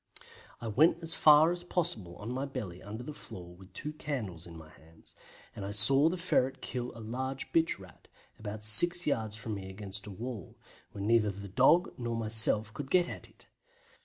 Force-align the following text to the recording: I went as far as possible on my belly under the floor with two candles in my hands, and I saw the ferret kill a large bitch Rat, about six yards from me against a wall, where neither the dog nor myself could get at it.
I 0.59 0.67
went 0.67 1.03
as 1.03 1.13
far 1.13 1.51
as 1.51 1.63
possible 1.63 2.15
on 2.15 2.31
my 2.31 2.45
belly 2.47 2.81
under 2.81 3.03
the 3.03 3.13
floor 3.13 3.53
with 3.53 3.71
two 3.71 3.93
candles 3.93 4.47
in 4.47 4.57
my 4.57 4.71
hands, 4.71 5.13
and 5.55 5.63
I 5.63 5.69
saw 5.69 6.09
the 6.09 6.17
ferret 6.17 6.59
kill 6.59 6.91
a 6.97 6.99
large 6.99 7.53
bitch 7.53 7.77
Rat, 7.77 8.07
about 8.39 8.63
six 8.63 9.05
yards 9.05 9.35
from 9.35 9.53
me 9.53 9.69
against 9.69 10.07
a 10.07 10.11
wall, 10.11 10.57
where 10.91 11.03
neither 11.03 11.29
the 11.29 11.47
dog 11.49 11.93
nor 11.99 12.15
myself 12.15 12.73
could 12.73 12.89
get 12.89 13.07
at 13.07 13.29
it. 13.29 13.45